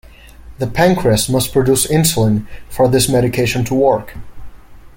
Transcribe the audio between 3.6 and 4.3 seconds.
to work.